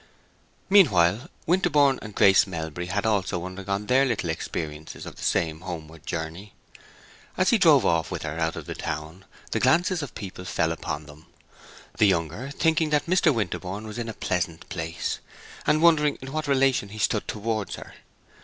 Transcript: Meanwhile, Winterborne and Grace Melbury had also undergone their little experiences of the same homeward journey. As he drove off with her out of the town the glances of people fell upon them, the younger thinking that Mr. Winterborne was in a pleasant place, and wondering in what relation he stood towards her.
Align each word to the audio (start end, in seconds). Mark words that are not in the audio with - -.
Meanwhile, 0.67 1.29
Winterborne 1.45 1.99
and 2.01 2.15
Grace 2.15 2.47
Melbury 2.47 2.87
had 2.87 3.05
also 3.05 3.45
undergone 3.45 3.85
their 3.85 4.03
little 4.03 4.31
experiences 4.31 5.05
of 5.05 5.15
the 5.15 5.21
same 5.21 5.59
homeward 5.61 6.07
journey. 6.07 6.53
As 7.37 7.51
he 7.51 7.59
drove 7.59 7.85
off 7.85 8.09
with 8.09 8.23
her 8.23 8.39
out 8.39 8.55
of 8.55 8.65
the 8.65 8.73
town 8.73 9.25
the 9.51 9.59
glances 9.59 10.01
of 10.01 10.15
people 10.15 10.43
fell 10.45 10.71
upon 10.71 11.05
them, 11.05 11.27
the 11.99 12.07
younger 12.07 12.49
thinking 12.49 12.89
that 12.89 13.05
Mr. 13.05 13.31
Winterborne 13.31 13.85
was 13.85 13.99
in 13.99 14.09
a 14.09 14.15
pleasant 14.15 14.67
place, 14.69 15.19
and 15.67 15.83
wondering 15.83 16.17
in 16.19 16.31
what 16.33 16.47
relation 16.47 16.89
he 16.89 16.97
stood 16.97 17.27
towards 17.27 17.75
her. 17.75 17.93